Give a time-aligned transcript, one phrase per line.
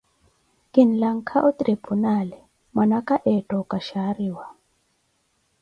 [0.77, 2.37] Kinlankha o tiripunaale,
[2.75, 4.45] mwnaka eetta okashaariwa.